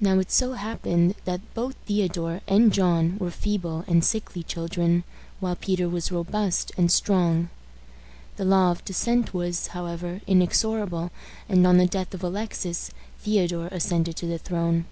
[0.00, 5.04] Now it so happened that both Theodore and John were feeble and sickly children,
[5.38, 7.50] while Peter was robust and strong.
[8.36, 11.10] The law of descent was, however, inexorable,
[11.46, 14.86] and, on the death of Alexis, Theodore ascended to the throne.